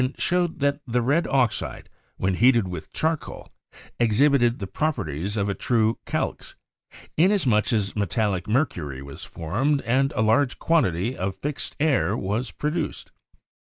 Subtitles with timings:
[0.17, 3.53] showed that the red oxide, when heated with charcoal,
[3.99, 6.55] exhibited the properties of a true "calx,"
[7.17, 13.11] inasmuch as metallic mercury was formed and a large quantity of "fixed air" was produced.